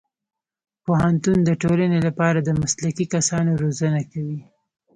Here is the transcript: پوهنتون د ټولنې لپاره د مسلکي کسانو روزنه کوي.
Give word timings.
پوهنتون 0.83 1.37
د 1.43 1.49
ټولنې 1.61 1.99
لپاره 2.07 2.39
د 2.41 2.49
مسلکي 2.61 3.05
کسانو 3.13 3.51
روزنه 3.61 4.01
کوي. 4.11 4.39